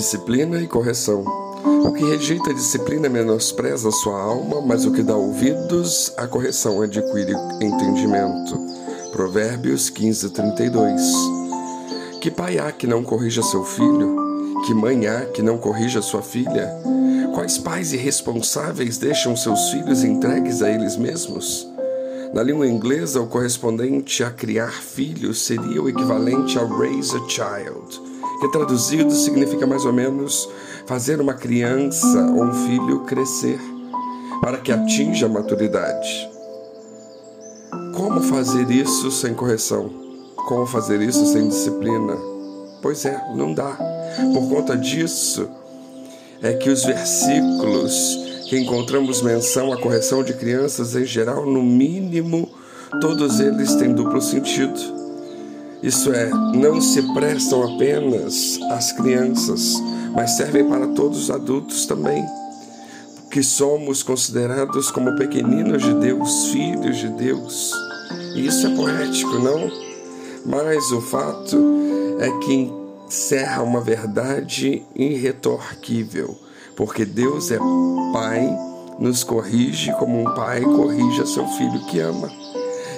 Disciplina 0.00 0.58
e 0.62 0.66
correção. 0.66 1.22
O 1.84 1.92
que 1.92 2.02
rejeita 2.02 2.48
a 2.48 2.54
disciplina 2.54 3.06
menospreza 3.06 3.90
sua 3.90 4.18
alma, 4.18 4.62
mas 4.62 4.86
o 4.86 4.92
que 4.92 5.02
dá 5.02 5.14
ouvidos 5.14 6.14
à 6.16 6.26
correção 6.26 6.80
adquire 6.80 7.34
entendimento. 7.60 8.58
Provérbios 9.12 9.90
15, 9.90 10.30
32. 10.30 11.02
Que 12.18 12.30
pai 12.30 12.58
há 12.58 12.72
que 12.72 12.86
não 12.86 13.04
corrija 13.04 13.42
seu 13.42 13.62
filho? 13.62 14.16
Que 14.66 14.72
mãe 14.72 15.06
há 15.06 15.26
que 15.26 15.42
não 15.42 15.58
corrija 15.58 16.00
sua 16.00 16.22
filha? 16.22 16.74
Quais 17.34 17.58
pais 17.58 17.92
irresponsáveis 17.92 18.96
deixam 18.96 19.36
seus 19.36 19.68
filhos 19.68 20.02
entregues 20.02 20.62
a 20.62 20.70
eles 20.70 20.96
mesmos? 20.96 21.68
Na 22.32 22.42
língua 22.42 22.66
inglesa, 22.66 23.20
o 23.20 23.26
correspondente 23.26 24.24
a 24.24 24.30
criar 24.30 24.72
filhos 24.82 25.42
seria 25.42 25.82
o 25.82 25.90
equivalente 25.90 26.58
a 26.58 26.64
raise 26.64 27.14
a 27.14 27.28
child 27.28 28.09
que 28.40 28.48
traduzido 28.48 29.12
significa 29.12 29.66
mais 29.66 29.84
ou 29.84 29.92
menos 29.92 30.48
fazer 30.86 31.20
uma 31.20 31.34
criança 31.34 32.18
ou 32.34 32.44
um 32.44 32.52
filho 32.66 33.00
crescer 33.00 33.60
para 34.40 34.58
que 34.58 34.72
atinja 34.72 35.26
a 35.26 35.28
maturidade. 35.28 36.30
Como 37.94 38.22
fazer 38.22 38.70
isso 38.70 39.10
sem 39.10 39.34
correção? 39.34 39.90
Como 40.48 40.64
fazer 40.66 41.02
isso 41.02 41.26
sem 41.26 41.48
disciplina? 41.48 42.16
Pois 42.80 43.04
é, 43.04 43.22
não 43.34 43.52
dá. 43.52 43.76
Por 44.32 44.48
conta 44.48 44.76
disso 44.76 45.48
é 46.42 46.54
que 46.54 46.70
os 46.70 46.84
versículos 46.84 48.18
que 48.48 48.58
encontramos 48.58 49.22
menção 49.22 49.72
à 49.72 49.76
correção 49.76 50.24
de 50.24 50.32
crianças 50.32 50.96
em 50.96 51.04
geral, 51.04 51.44
no 51.44 51.62
mínimo, 51.62 52.48
todos 53.00 53.38
eles 53.38 53.74
têm 53.76 53.92
duplo 53.92 54.20
sentido. 54.20 54.99
Isso 55.82 56.12
é, 56.12 56.28
não 56.54 56.80
se 56.80 57.02
prestam 57.14 57.74
apenas 57.74 58.58
às 58.70 58.92
crianças, 58.92 59.74
mas 60.12 60.36
servem 60.36 60.68
para 60.68 60.88
todos 60.88 61.24
os 61.24 61.30
adultos 61.30 61.86
também, 61.86 62.24
que 63.30 63.42
somos 63.42 64.02
considerados 64.02 64.90
como 64.90 65.16
pequeninos 65.16 65.82
de 65.82 65.94
Deus, 65.94 66.46
filhos 66.48 66.98
de 66.98 67.08
Deus. 67.08 67.72
E 68.34 68.46
isso 68.46 68.66
é 68.66 68.74
poético, 68.76 69.38
não? 69.38 69.70
Mas 70.44 70.90
o 70.92 71.00
fato 71.00 71.56
é 72.18 72.30
que 72.44 72.70
encerra 73.06 73.62
uma 73.62 73.80
verdade 73.80 74.82
irretorquível, 74.94 76.36
porque 76.76 77.04
Deus 77.04 77.50
é 77.50 77.58
Pai, 78.12 78.48
nos 78.98 79.24
corrige 79.24 79.92
como 79.94 80.20
um 80.20 80.34
pai 80.34 80.60
corrige 80.60 81.22
a 81.22 81.26
seu 81.26 81.46
filho 81.46 81.80
que 81.86 82.00
ama. 82.00 82.30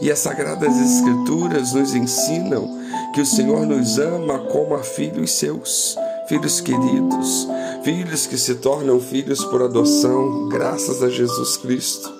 E 0.00 0.10
as 0.10 0.20
Sagradas 0.20 0.76
Escrituras 0.76 1.72
nos 1.72 1.94
ensinam 1.94 2.78
que 3.12 3.20
o 3.20 3.26
Senhor 3.26 3.66
nos 3.66 3.98
ama 3.98 4.38
como 4.38 4.74
a 4.74 4.82
filhos 4.82 5.32
seus, 5.32 5.96
filhos 6.28 6.60
queridos, 6.60 7.48
filhos 7.82 8.26
que 8.26 8.38
se 8.38 8.56
tornam 8.56 9.00
filhos 9.00 9.44
por 9.44 9.62
adoção, 9.62 10.48
graças 10.48 11.02
a 11.02 11.08
Jesus 11.08 11.56
Cristo. 11.56 12.12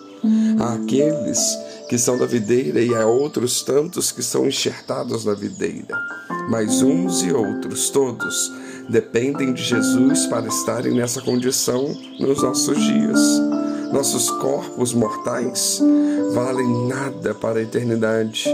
Aqueles 0.74 1.38
que 1.88 1.96
são 1.96 2.18
da 2.18 2.26
videira 2.26 2.80
e 2.80 2.94
há 2.94 3.06
outros 3.06 3.62
tantos 3.62 4.10
que 4.10 4.22
são 4.22 4.46
enxertados 4.46 5.24
na 5.24 5.34
videira. 5.34 5.96
Mas 6.50 6.82
uns 6.82 7.22
e 7.22 7.32
outros, 7.32 7.90
todos, 7.90 8.52
dependem 8.88 9.52
de 9.52 9.62
Jesus 9.62 10.26
para 10.26 10.48
estarem 10.48 10.94
nessa 10.94 11.20
condição 11.20 11.94
nos 12.18 12.42
nossos 12.42 12.76
dias. 12.76 13.18
Nossos 13.92 14.30
corpos 14.30 14.92
mortais 14.92 15.80
valem 16.32 16.86
nada 16.86 17.34
para 17.34 17.58
a 17.58 17.62
eternidade. 17.62 18.44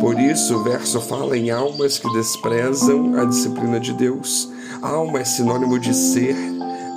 Por 0.00 0.18
isso, 0.18 0.56
o 0.56 0.64
verso 0.64 1.00
fala 1.00 1.36
em 1.36 1.50
almas 1.50 1.98
que 1.98 2.12
desprezam 2.12 3.16
a 3.16 3.24
disciplina 3.24 3.78
de 3.78 3.92
Deus. 3.92 4.48
Alma 4.82 5.20
é 5.20 5.24
sinônimo 5.24 5.78
de 5.78 5.94
ser, 5.94 6.36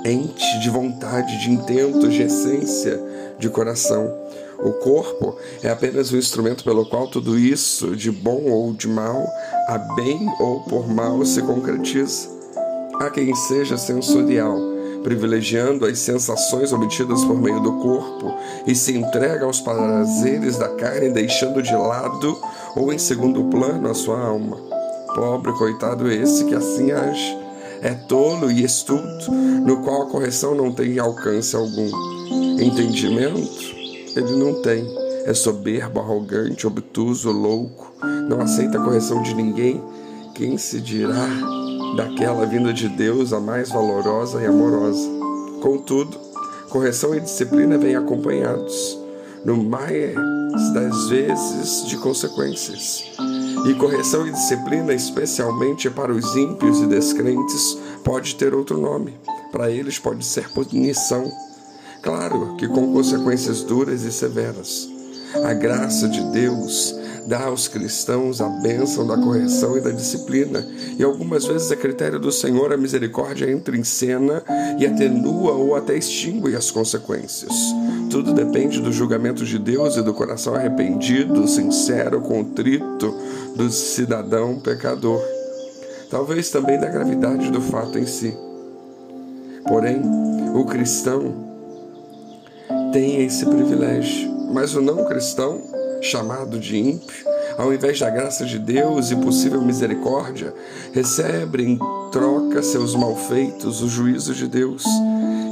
ente, 0.04 0.58
de 0.60 0.68
vontade, 0.68 1.38
de 1.38 1.50
intento, 1.50 2.08
de 2.08 2.22
essência, 2.22 3.00
de 3.38 3.48
coração. 3.48 4.12
O 4.58 4.72
corpo 4.72 5.36
é 5.62 5.70
apenas 5.70 6.10
o 6.10 6.16
instrumento 6.16 6.64
pelo 6.64 6.86
qual 6.86 7.06
tudo 7.06 7.38
isso, 7.38 7.94
de 7.94 8.10
bom 8.10 8.44
ou 8.46 8.72
de 8.72 8.88
mal, 8.88 9.24
a 9.68 9.78
bem 9.94 10.28
ou 10.40 10.60
por 10.64 10.88
mal, 10.88 11.24
se 11.24 11.40
concretiza. 11.42 12.28
Há 12.98 13.10
quem 13.10 13.34
seja 13.34 13.76
sensorial 13.76 14.75
privilegiando 15.06 15.86
as 15.86 16.00
sensações 16.00 16.72
obtidas 16.72 17.24
por 17.24 17.40
meio 17.40 17.60
do 17.60 17.74
corpo 17.74 18.34
e 18.66 18.74
se 18.74 18.92
entrega 18.92 19.44
aos 19.44 19.60
prazeres 19.60 20.58
da 20.58 20.68
carne, 20.70 21.10
deixando 21.10 21.62
de 21.62 21.72
lado 21.72 22.36
ou 22.74 22.92
em 22.92 22.98
segundo 22.98 23.44
plano 23.44 23.88
a 23.88 23.94
sua 23.94 24.18
alma. 24.18 24.56
Pobre 25.14 25.52
coitado 25.52 26.10
esse 26.10 26.44
que 26.46 26.56
assim 26.56 26.90
age. 26.90 27.38
É 27.82 27.94
tolo 27.94 28.50
e 28.50 28.64
estudo, 28.64 29.30
no 29.30 29.80
qual 29.84 30.02
a 30.02 30.10
correção 30.10 30.56
não 30.56 30.72
tem 30.72 30.98
alcance 30.98 31.54
algum. 31.54 31.88
Entendimento, 32.60 33.76
ele 34.16 34.32
não 34.32 34.60
tem. 34.60 34.84
É 35.24 35.32
soberbo, 35.32 36.00
arrogante, 36.00 36.66
obtuso, 36.66 37.30
louco, 37.30 37.92
não 38.28 38.40
aceita 38.40 38.76
a 38.76 38.82
correção 38.82 39.22
de 39.22 39.34
ninguém. 39.34 39.80
Quem 40.34 40.58
se 40.58 40.80
dirá 40.80 41.28
daquela 41.96 42.44
vinda 42.44 42.72
de 42.72 42.88
Deus, 42.88 43.32
a 43.32 43.40
mais 43.40 43.70
valorosa 43.70 44.42
e 44.42 44.46
amorosa. 44.46 45.08
Contudo, 45.62 46.18
correção 46.68 47.14
e 47.14 47.20
disciplina 47.20 47.78
vêm 47.78 47.96
acompanhados, 47.96 48.98
no 49.44 49.56
mais 49.56 50.14
das 50.74 51.08
vezes, 51.08 51.86
de 51.86 51.96
consequências. 51.96 53.04
E 53.66 53.74
correção 53.74 54.26
e 54.26 54.32
disciplina, 54.32 54.92
especialmente 54.92 55.88
para 55.88 56.12
os 56.12 56.36
ímpios 56.36 56.80
e 56.80 56.86
descrentes, 56.86 57.78
pode 58.04 58.34
ter 58.36 58.54
outro 58.54 58.78
nome. 58.78 59.14
Para 59.50 59.70
eles 59.70 59.98
pode 59.98 60.24
ser 60.24 60.50
punição. 60.50 61.32
Claro 62.02 62.56
que 62.56 62.68
com 62.68 62.92
consequências 62.92 63.62
duras 63.62 64.02
e 64.02 64.12
severas. 64.12 64.88
A 65.42 65.52
graça 65.52 66.08
de 66.08 66.20
Deus 66.30 66.94
dá 67.26 67.46
aos 67.46 67.66
cristãos 67.66 68.40
a 68.40 68.48
bênção 68.48 69.06
da 69.06 69.16
correção 69.16 69.76
e 69.76 69.80
da 69.80 69.90
disciplina. 69.90 70.66
E 70.98 71.02
algumas 71.02 71.44
vezes, 71.44 71.70
a 71.72 71.76
critério 71.76 72.20
do 72.20 72.30
Senhor, 72.30 72.72
a 72.72 72.76
misericórdia 72.76 73.50
entra 73.50 73.76
em 73.76 73.84
cena 73.84 74.42
e 74.78 74.86
atenua 74.86 75.52
ou 75.52 75.74
até 75.74 75.96
extingue 75.96 76.54
as 76.54 76.70
consequências. 76.70 77.52
Tudo 78.10 78.32
depende 78.32 78.80
do 78.80 78.92
julgamento 78.92 79.44
de 79.44 79.58
Deus 79.58 79.96
e 79.96 80.02
do 80.02 80.14
coração 80.14 80.54
arrependido, 80.54 81.46
sincero, 81.48 82.20
contrito 82.20 83.12
do 83.56 83.68
cidadão 83.70 84.60
pecador. 84.60 85.20
Talvez 86.08 86.50
também 86.50 86.78
da 86.78 86.88
gravidade 86.88 87.50
do 87.50 87.60
fato 87.60 87.98
em 87.98 88.06
si. 88.06 88.36
Porém, 89.66 90.00
o 90.54 90.64
cristão 90.64 91.34
tem 92.92 93.24
esse 93.24 93.44
privilégio, 93.44 94.30
mas 94.52 94.74
o 94.76 94.80
não 94.80 95.04
cristão 95.04 95.60
chamado 96.00 96.58
de 96.58 96.78
ímpio, 96.78 97.24
ao 97.58 97.72
invés 97.72 97.98
da 97.98 98.10
graça 98.10 98.44
de 98.44 98.58
Deus 98.58 99.10
e 99.10 99.16
possível 99.16 99.62
misericórdia, 99.62 100.54
recebe 100.92 101.62
em 101.62 101.78
troca 102.12 102.62
seus 102.62 102.94
malfeitos, 102.94 103.82
o 103.82 103.88
juízo 103.88 104.34
de 104.34 104.46
Deus. 104.46 104.84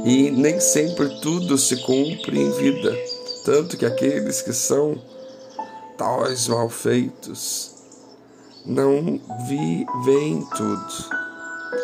E 0.05 0.29
nem 0.29 0.59
sempre 0.59 1.19
tudo 1.21 1.57
se 1.57 1.77
cumpre 1.77 2.39
em 2.39 2.51
vida, 2.51 2.95
tanto 3.43 3.75
que 3.75 3.85
aqueles 3.85 4.41
que 4.41 4.53
são 4.53 5.01
tais 5.97 6.47
malfeitos 6.47 7.73
não 8.65 9.19
vi, 9.47 9.85
veem 10.05 10.45
tudo. 10.55 11.25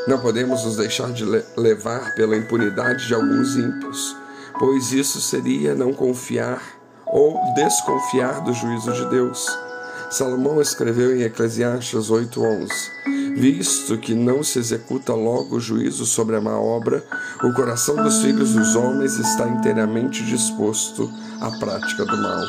Não 0.08 0.20
podemos 0.20 0.66
nos 0.66 0.78
deixar 0.78 1.12
de 1.12 1.24
levar 1.58 2.16
pela 2.16 2.36
impunidade 2.36 3.08
de 3.08 3.14
alguns 3.14 3.56
ímpios, 3.56 4.16
pois 4.58 4.92
isso 4.92 5.22
seria 5.22 5.76
não 5.76 5.94
confiar 5.94 6.81
ou 7.12 7.40
desconfiar 7.56 8.42
do 8.42 8.54
juízo 8.54 8.92
de 8.94 9.06
Deus. 9.10 9.46
Salomão 10.10 10.62
escreveu 10.62 11.16
em 11.16 11.24
Eclesiastes 11.24 12.10
8:11: 12.10 12.70
Visto 13.36 13.98
que 13.98 14.14
não 14.14 14.44
se 14.44 14.60
executa 14.60 15.14
logo 15.14 15.56
o 15.56 15.60
juízo 15.60 16.06
sobre 16.06 16.36
a 16.36 16.42
má 16.42 16.60
obra, 16.60 17.04
o 17.44 17.54
coração 17.54 17.96
dos 17.96 18.22
filhos 18.22 18.54
dos 18.54 18.76
homens 18.76 19.18
está 19.18 19.48
inteiramente 19.48 20.24
disposto 20.26 21.10
à 21.40 21.50
prática 21.52 22.06
do 22.06 22.18
mal. 22.18 22.46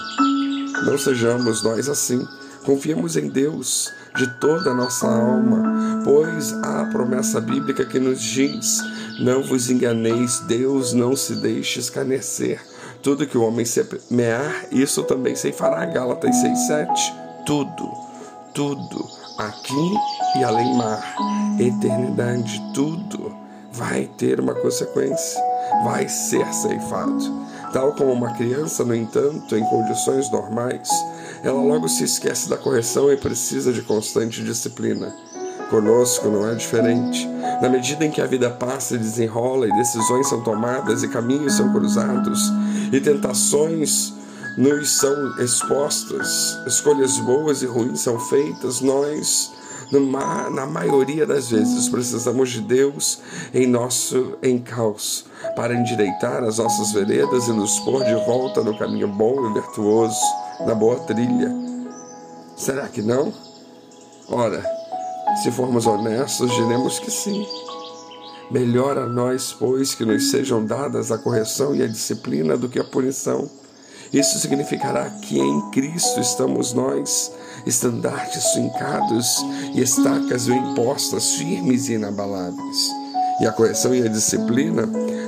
Não 0.84 0.98
sejamos 0.98 1.62
nós 1.62 1.88
assim. 1.88 2.26
Confiemos 2.64 3.16
em 3.16 3.28
Deus 3.28 3.92
de 4.16 4.26
toda 4.38 4.70
a 4.70 4.74
nossa 4.74 5.06
alma, 5.06 6.02
pois 6.04 6.52
há 6.62 6.82
a 6.82 6.86
promessa 6.86 7.40
bíblica 7.40 7.84
que 7.84 7.98
nos 7.98 8.20
diz: 8.20 8.78
Não 9.20 9.42
vos 9.42 9.70
enganeis, 9.70 10.40
Deus 10.40 10.92
não 10.92 11.16
se 11.16 11.36
deixe 11.36 11.80
escarnecer. 11.80 12.71
Tudo 13.02 13.26
que 13.26 13.36
o 13.36 13.42
homem 13.42 13.64
semear, 13.64 14.66
isso 14.70 15.02
também 15.02 15.34
se 15.34 15.50
fará. 15.52 15.84
Gálatas 15.86 16.36
6,7. 16.36 16.88
Tudo, 17.44 17.90
tudo, 18.54 19.08
aqui 19.38 19.94
e 20.38 20.44
além 20.44 20.76
mar, 20.76 21.16
eternidade, 21.58 22.62
tudo 22.72 23.34
vai 23.72 24.08
ter 24.16 24.38
uma 24.38 24.54
consequência, 24.54 25.42
vai 25.84 26.08
ser 26.08 26.46
ceifado. 26.54 27.42
Tal 27.72 27.92
como 27.94 28.12
uma 28.12 28.34
criança, 28.34 28.84
no 28.84 28.94
entanto, 28.94 29.56
em 29.56 29.64
condições 29.64 30.30
normais, 30.30 30.88
ela 31.42 31.60
logo 31.60 31.88
se 31.88 32.04
esquece 32.04 32.48
da 32.48 32.56
correção 32.56 33.10
e 33.10 33.16
precisa 33.16 33.72
de 33.72 33.82
constante 33.82 34.44
disciplina. 34.44 35.12
Conosco 35.72 36.28
não 36.28 36.46
é 36.46 36.54
diferente. 36.54 37.26
Na 37.62 37.66
medida 37.66 38.04
em 38.04 38.10
que 38.10 38.20
a 38.20 38.26
vida 38.26 38.50
passa 38.50 38.94
e 38.94 38.98
desenrola, 38.98 39.66
e 39.66 39.72
decisões 39.72 40.28
são 40.28 40.42
tomadas, 40.42 41.02
e 41.02 41.08
caminhos 41.08 41.54
são 41.54 41.72
cruzados, 41.72 42.52
e 42.92 43.00
tentações 43.00 44.12
nos 44.58 44.98
são 44.98 45.40
expostas, 45.40 46.58
escolhas 46.66 47.18
boas 47.20 47.62
e 47.62 47.66
ruins 47.66 48.00
são 48.00 48.18
feitas, 48.18 48.82
nós, 48.82 49.50
na 50.52 50.66
maioria 50.66 51.26
das 51.26 51.48
vezes, 51.48 51.88
precisamos 51.88 52.50
de 52.50 52.60
Deus 52.60 53.20
em 53.54 53.66
nosso 53.66 54.36
encalço 54.42 55.24
para 55.56 55.74
endireitar 55.74 56.44
as 56.44 56.58
nossas 56.58 56.92
veredas 56.92 57.48
e 57.48 57.52
nos 57.52 57.80
pôr 57.80 58.04
de 58.04 58.14
volta 58.26 58.62
no 58.62 58.76
caminho 58.76 59.08
bom 59.08 59.48
e 59.48 59.54
virtuoso, 59.54 60.20
na 60.66 60.74
boa 60.74 60.96
trilha. 61.00 61.50
Será 62.58 62.88
que 62.88 63.00
não? 63.00 63.32
Ora, 64.28 64.81
se 65.36 65.50
formos 65.50 65.86
honestos, 65.86 66.50
diremos 66.54 66.98
que 66.98 67.10
sim. 67.10 67.46
Melhor 68.50 68.98
a 68.98 69.06
nós, 69.06 69.54
pois, 69.58 69.94
que 69.94 70.04
nos 70.04 70.30
sejam 70.30 70.64
dadas 70.64 71.10
a 71.10 71.18
correção 71.18 71.74
e 71.74 71.82
a 71.82 71.86
disciplina 71.86 72.56
do 72.56 72.68
que 72.68 72.78
a 72.78 72.84
punição. 72.84 73.48
Isso 74.12 74.38
significará 74.38 75.08
que 75.08 75.38
em 75.38 75.70
Cristo 75.70 76.20
estamos 76.20 76.74
nós, 76.74 77.32
estandartes 77.66 78.44
fincados 78.52 79.42
e 79.74 79.80
estacas 79.80 80.46
bem 80.46 80.74
postas, 80.74 81.32
firmes 81.32 81.88
e 81.88 81.94
inabaláveis. 81.94 82.90
E 83.40 83.46
a 83.46 83.52
correção 83.52 83.94
e 83.94 84.02
a 84.02 84.08
disciplina 84.08 84.84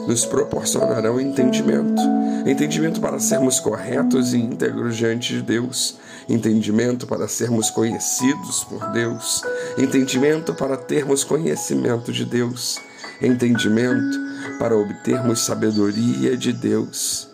nos 0.07 0.27
proporcionarão 0.27 1.19
entendimento. 1.19 2.03
Entendimento 2.47 3.01
para 3.01 3.19
sermos 3.19 3.59
corretos 3.59 4.35
e 4.35 4.37
íntegros 4.37 4.99
diante 4.99 5.33
de 5.33 5.41
Deus. 5.41 5.97
Entendimento 6.29 7.07
para 7.07 7.27
sermos 7.27 7.71
conhecidos 7.71 8.65
por 8.65 8.93
Deus. 8.93 9.43
Entendimento 9.79 10.53
para 10.53 10.77
termos 10.77 11.25
conhecimento 11.25 12.13
de 12.13 12.27
Deus. 12.27 12.79
Entendimento 13.23 14.19
para 14.59 14.77
obtermos 14.77 15.41
sabedoria 15.41 16.37
de 16.37 16.53
Deus. 16.53 17.29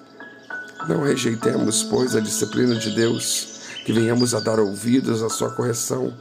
Não 0.89 1.03
rejeitemos, 1.03 1.83
pois, 1.83 2.15
a 2.15 2.21
disciplina 2.21 2.77
de 2.77 2.95
Deus, 2.95 3.63
que 3.85 3.93
venhamos 3.93 4.33
a 4.33 4.39
dar 4.39 4.61
ouvidos 4.61 5.25
à 5.25 5.29
sua 5.29 5.51
correção, 5.51 6.15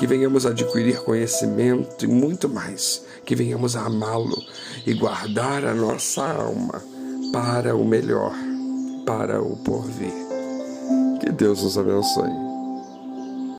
que 0.00 0.06
venhamos 0.06 0.46
a 0.46 0.48
adquirir 0.48 0.98
conhecimento 1.02 2.04
e 2.04 2.08
muito 2.08 2.48
mais, 2.48 3.04
que 3.24 3.36
venhamos 3.36 3.76
a 3.76 3.86
amá-lo 3.86 4.42
e 4.84 4.94
guardar 4.94 5.64
a 5.64 5.72
nossa 5.72 6.26
alma 6.26 6.91
para 7.32 7.74
o 7.74 7.84
melhor, 7.84 8.34
para 9.06 9.40
o 9.40 9.56
porvir. 9.56 10.12
Que 11.20 11.30
Deus 11.32 11.62
nos 11.62 11.78
abençoe. 11.78 12.51